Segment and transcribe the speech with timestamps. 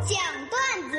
[0.00, 0.18] 讲
[0.50, 0.98] 段子。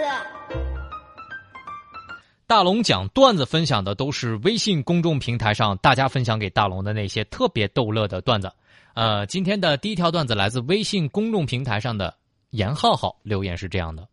[2.45, 8.51] 大龙讲段子分享的都是微信公众平台上大家分享给大龙的那些特别逗乐的段子。
[8.95, 12.13] 呃，今天的第一条段子来自微信公众平台上的
[12.49, 14.07] 严浩浩留言是这样的：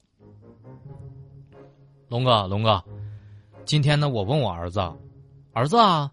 [2.08, 2.82] 龙哥，龙哥，
[3.64, 4.80] 今天呢，我问我儿子，
[5.52, 6.10] 儿子啊，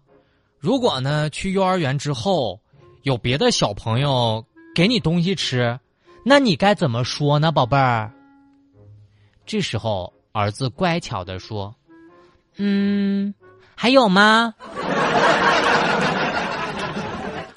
[0.58, 2.58] 如果呢去幼儿园之后
[3.02, 4.44] 有别的小朋友
[4.74, 5.78] 给你东西吃，
[6.24, 8.10] 那你该怎么说呢，宝贝儿？
[9.46, 11.74] 这时候儿子乖巧的说。
[12.56, 13.34] 嗯，
[13.74, 14.54] 还有吗？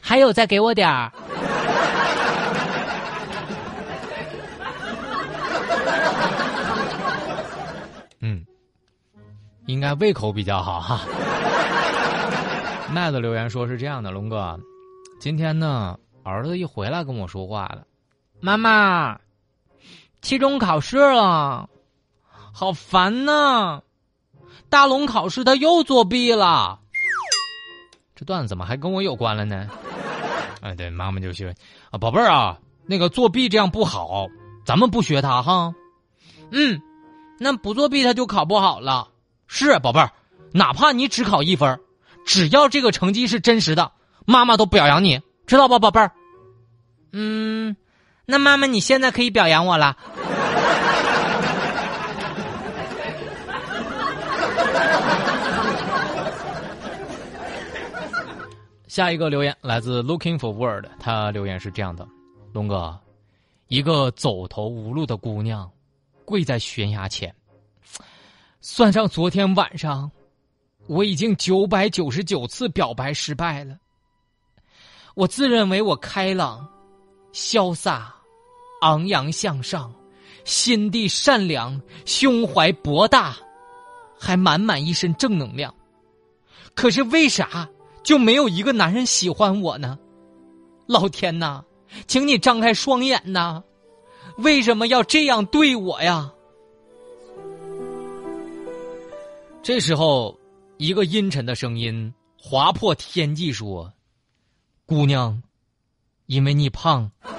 [0.01, 1.11] 还有，再给我点儿。
[8.21, 8.43] 嗯，
[9.67, 11.01] 应该胃口比较好哈。
[12.91, 14.59] 麦子留言说是这样的，龙哥，
[15.19, 17.85] 今天呢，儿子一回来跟我说话了，
[18.39, 19.19] 妈妈，
[20.21, 21.69] 期中考试了，
[22.57, 23.83] 好烦呐。
[24.67, 26.79] 大龙考试他又作弊了，
[28.15, 29.69] 这段子怎么还跟我有关了呢？
[30.61, 31.53] 哎，对，妈妈就学
[31.91, 34.25] ：“啊，宝贝儿啊，那个作弊这样不好，
[34.65, 35.71] 咱们不学他哈。”
[36.49, 36.81] 嗯，
[37.37, 39.07] 那不作弊他就考不好了。
[39.45, 40.11] 是宝贝儿，
[40.51, 41.79] 哪怕你只考一分，
[42.25, 43.91] 只要这个成绩是真实的，
[44.25, 46.11] 妈妈都表扬你，知道吧，宝贝儿？
[47.11, 47.77] 嗯，
[48.25, 49.95] 那妈妈你现在可以表扬我了。
[58.97, 62.09] 下一个留言来自 Looking for Word，他留言是这样的：
[62.51, 62.99] 龙哥，
[63.67, 65.71] 一个走投无路的姑娘，
[66.25, 67.31] 跪在悬崖前。
[68.59, 70.09] 算上昨天晚上，
[70.87, 73.77] 我已经九百九十九次表白失败了。
[75.13, 76.67] 我自认为我开朗、
[77.31, 78.15] 潇洒、
[78.81, 79.93] 昂扬向上，
[80.43, 83.37] 心地善良，胸怀博大，
[84.19, 85.71] 还满满一身正能量。
[86.73, 87.69] 可是为啥？
[88.07, 89.99] 就没有一个男人喜欢我呢？
[90.87, 91.61] 老天呐，
[92.07, 93.61] 请你张开双眼呐！
[94.37, 96.31] 为什么要这样对我呀？
[99.61, 100.39] 这时候，
[100.77, 103.91] 一个阴沉的声音划破天际说
[104.87, 105.43] ：“姑娘，
[106.27, 107.11] 因为你胖。”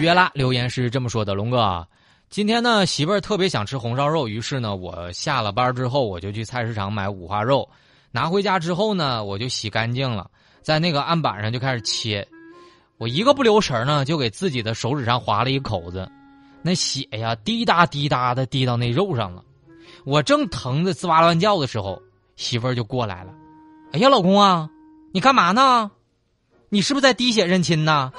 [0.00, 1.86] 约拉留言是这么说的：“龙哥。”
[2.32, 7.68] 今天呢，媳妇儿特别想吃红烧肉，于是呢，我下了班之后，我就去菜市场买五花肉，
[8.10, 10.30] 拿回家之后呢，我就洗干净了，
[10.62, 12.26] 在那个案板上就开始切，
[12.96, 16.10] 我一个不留神呢，就给自己的手指上划了一口子，
[16.62, 19.44] 那血呀滴答滴答的滴到那肉上了，
[20.06, 22.00] 我正疼的吱哇乱叫的时候，
[22.36, 23.34] 媳妇儿就过来了，
[23.92, 24.70] 哎呀，老公啊，
[25.12, 25.90] 你干嘛呢？
[26.70, 28.10] 你是不是在滴血认亲呢？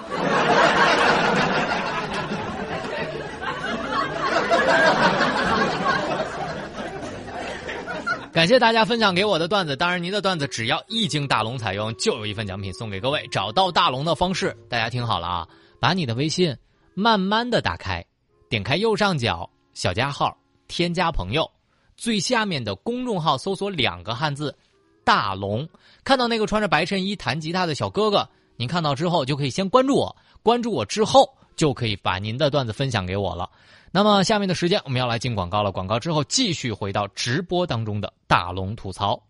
[8.33, 13.27] 感谢大家分享给我的段子，当然您的段子只要一经大龙采用，就有一份奖品送给各位。
[13.27, 15.47] 找到大龙的方式，大家听好了啊！
[15.79, 16.57] 把你的微信
[16.95, 18.03] 慢慢的打开，
[18.49, 20.35] 点开右上角小加号，
[20.67, 21.47] 添加朋友，
[21.95, 24.55] 最下面的公众号搜索两个汉字
[25.05, 25.69] “大龙”，
[26.03, 33.47] 看到那个穿着白衬衣弹吉他的小哥哥，您看到之后就可以先关注我，关注我之后就可以把您的段子分享给我了。
[33.95, 39.21] 那么下面的时间我们要来进广告了，广告之后继续回到直播当中的大龙吐槽。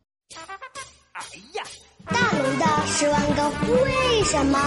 [1.12, 1.22] 哎
[1.53, 1.63] 呀，
[2.06, 4.57] 大龙的十万个为什么？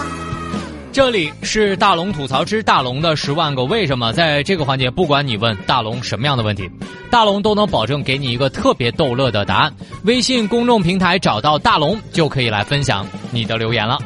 [0.91, 4.13] 这里是大龙吐槽之大龙的十万个为什么。
[4.13, 6.69] 在这个环节，不管你问大龙什么样的问题，
[7.09, 9.75] 大龙都能保证给你一个特别逗乐的答案。
[10.03, 13.97] 微信公众平台找到大龙就可以来分享你的留言了。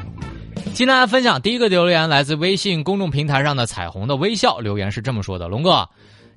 [0.74, 5.88] 今天来分享第一个留言，来自微信公众平台上的彩虹的微笑留言是这么说的：“龙哥，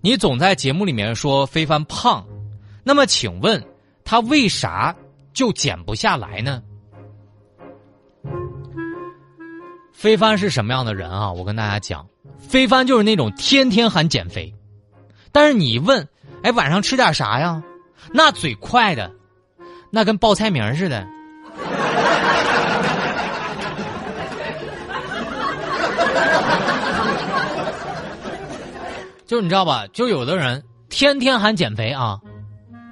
[0.01, 2.25] 你总在节目里面说非凡胖，
[2.83, 3.63] 那么请问
[4.05, 4.95] 他为啥
[5.33, 6.63] 就减不下来呢？”
[9.93, 11.33] 非凡是什么样的人啊？
[11.33, 14.53] 我跟大家讲，非凡就是那种天天喊减肥，
[15.33, 16.07] 但是你一问，
[16.43, 17.63] 哎，晚上吃点啥呀？
[18.13, 19.11] 那嘴快的，
[19.91, 21.07] 那跟报菜名似的。
[29.27, 29.87] 就是你知道吧？
[29.93, 32.21] 就有的人天天喊减肥啊，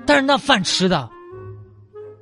[0.07, 1.09] 但是那饭吃的，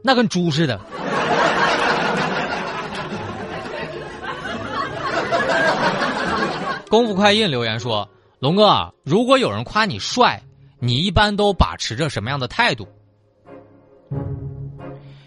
[0.02, 0.78] 那跟猪似的。
[6.90, 8.08] 功夫快印留言说
[8.40, 10.42] ：“龙哥，如果有人夸你帅，
[10.80, 12.88] 你一般都把持着什么样的态度？”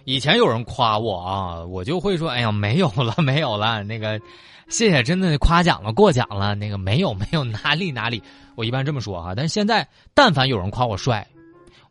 [0.06, 4.20] 以前有人夸我啊，我就会说：“哎呀，没有了，没有了。”那个，
[4.68, 6.56] 谢谢，真的夸奖了，过奖了。
[6.56, 8.22] 那个没有，没有，哪里哪里。
[8.56, 11.26] 我一般这么说啊，但是现在，但凡有人夸我帅，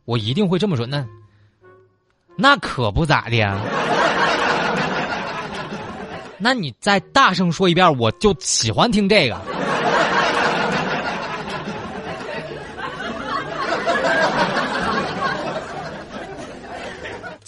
[0.05, 0.85] 我一定会这么说。
[0.85, 1.05] 那，
[2.37, 3.59] 那可不咋的。
[6.37, 9.52] 那你再大声说一遍，我就喜欢听这个。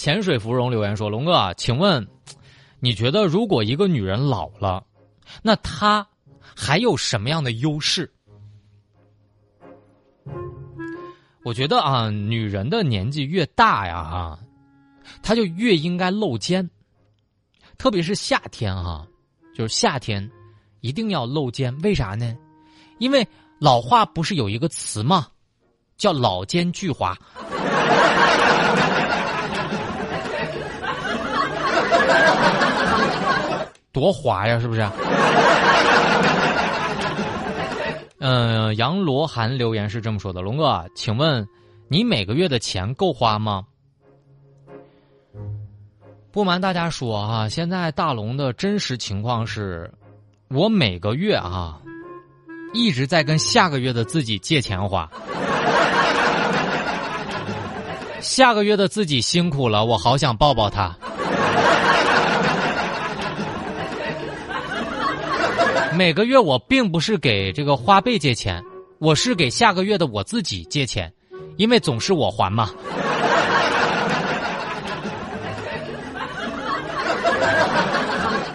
[0.05, 2.07] 潜水芙蓉留言说：“龙哥，请问，
[2.79, 4.85] 你觉得如果一个女人老了，
[5.41, 6.07] 那她
[6.55, 8.13] 还有什么样的优势？”
[11.43, 14.39] 我觉得啊，女人的年纪越大呀，哈，
[15.23, 16.69] 她就越应该露肩，
[17.79, 19.07] 特别是夏天哈，
[19.55, 20.29] 就是夏天
[20.81, 21.75] 一定要露肩。
[21.79, 22.31] 为啥呢？
[22.99, 23.27] 因为
[23.59, 25.25] 老话不是有一个词吗？
[25.97, 27.17] 叫“老奸巨猾”。
[33.95, 34.85] 多滑呀，是不是？
[38.19, 41.47] 嗯，杨罗涵留言是这么说的：“龙哥，请问
[41.87, 43.63] 你每个月的钱够花吗？”
[46.31, 49.89] 不瞒大家说啊，现在大龙的真实情况是，
[50.49, 51.79] 我每个月啊
[52.73, 55.09] 一直在跟下个月的自己借钱花。
[58.19, 60.93] 下个月的自己辛苦了，我好想抱抱他。
[65.95, 68.61] 每个月我并不是给这个花呗借钱，
[68.99, 71.09] 我是给下个月的我自己借钱，
[71.55, 72.69] 因为总是我还嘛。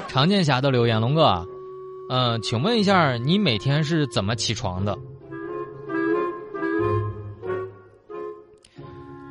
[0.06, 1.42] 常见侠的留言，龙哥，
[2.10, 4.98] 嗯，请问一下，你每天是怎么起床的？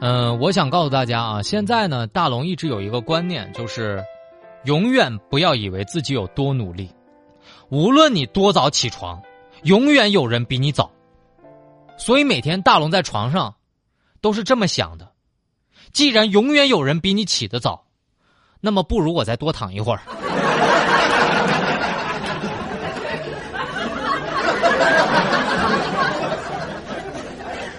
[0.01, 4.03] 嗯，我想告诉大家啊，现在呢，大龙一直有一个观念，就是
[4.65, 6.89] 永远不要以为自己有多努力。
[7.69, 9.21] 无论你多早起床，
[9.63, 10.89] 永远有人比你早。
[11.97, 13.53] 所以每天大龙在床上，
[14.21, 15.11] 都是这么想的：
[15.93, 17.85] 既然永远有人比你起得早，
[18.59, 20.01] 那么不如我再多躺一会儿。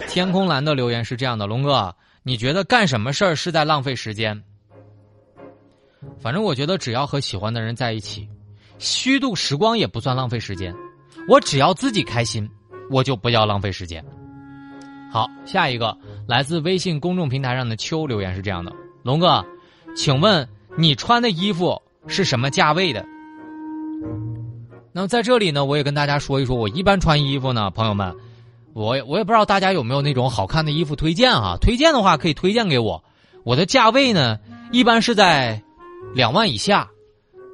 [0.08, 4.40] 天空蓝的留言是这样的：龙哥，你觉得干什么事儿是在浪费时间？
[6.20, 8.28] 反正我觉得，只要和喜欢的人在一起。
[8.80, 10.74] 虚度时光也不算浪费时间，
[11.28, 12.48] 我只要自己开心，
[12.90, 14.02] 我就不要浪费时间。
[15.12, 15.96] 好，下一个
[16.26, 18.72] 来自微信公众平台上的秋留言是这样的：
[19.02, 19.44] 龙哥，
[19.94, 20.48] 请问
[20.78, 23.04] 你穿的衣服是什么价位的？
[24.92, 28.16] 那么在这里呢，我也跟大家说一说，我一般穿衣服呢，朋友们，
[28.72, 31.58] 我我也不知道大家有没有那种好看的衣服推荐啊？
[31.60, 33.04] 推荐的话可以推荐给我。
[33.44, 34.38] 我的价位呢，
[34.72, 35.62] 一般是在
[36.14, 36.88] 两万以下。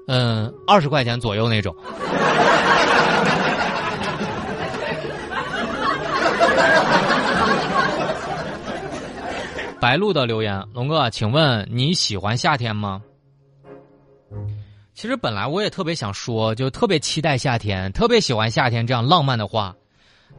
[0.07, 1.75] 嗯，二十块钱左右那种。
[9.79, 13.03] 白鹿的留言，龙哥，请问你喜欢夏天吗？
[14.95, 19.77] 其实本来我也特别想说，就特别期待夏天，特别喜欢夏天这样浪漫的话，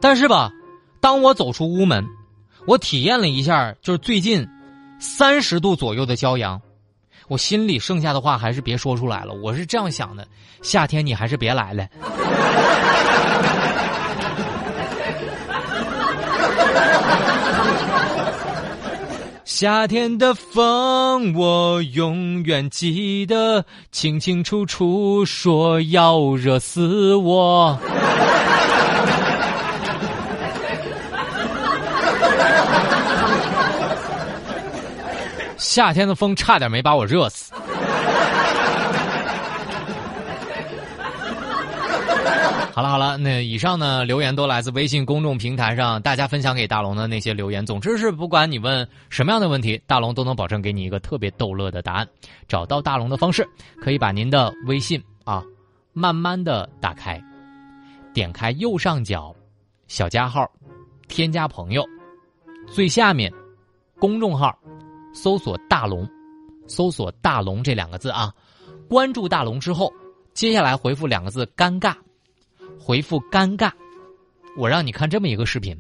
[0.02, 0.52] 但是吧，
[1.00, 2.04] 当我走出屋门，
[2.66, 4.48] 我体验了一下，就是最近
[5.00, 6.60] 三十度左右的骄阳。
[7.28, 9.34] 我心里剩下的话还是别说出来了。
[9.34, 10.28] 我是这样想的：
[10.62, 11.88] 夏天你还是别来了。
[19.44, 27.80] 夏天的风我永远记得，清清楚楚说要热死我。
[35.68, 37.54] 夏天的风差点没把我热死。
[42.74, 47.66] 好了好了，那以上呢留言都来自微信公众平台上大家分享给大龙的那些留言。
[47.66, 52.08] 总之是不管你问什么样的问题，大龙都能保证给你一个特别逗乐的答案。
[52.48, 53.46] 找到大龙的方式，
[53.82, 55.44] 可以把您的微信啊
[55.92, 57.22] 慢慢的打开，
[58.14, 59.36] 点开右上角
[59.90, 60.50] 小加号，
[61.10, 61.84] 添加朋友，
[62.72, 63.30] 最下面
[64.00, 64.58] 公众号。
[65.18, 66.08] 搜索大龙，
[66.68, 68.32] 搜索大龙这两个字啊，
[68.88, 69.92] 关注大龙之后，
[70.36, 71.96] 接下来回复两个字“尴尬”，
[72.80, 73.72] 回复“尴尬”，
[74.56, 75.76] 我让你看这么一个视频：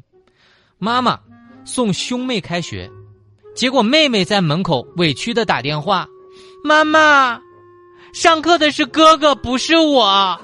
[0.79, 1.19] 妈妈
[1.65, 2.89] 送兄妹开学，
[3.53, 6.07] 结果妹妹在门口委屈的打电话
[6.65, 7.39] ：“妈妈，
[8.13, 10.41] 上课的是哥哥，不是我。”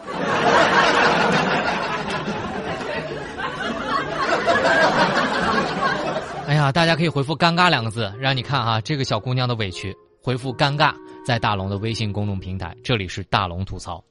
[6.53, 9.91] 哎呀大家可以回复尴尬两个字让你看啊这个小姑娘的委屈。
[10.21, 10.93] 回复尴尬
[11.25, 14.03] 在大龙的微信公众平台这里是大龙吐槽。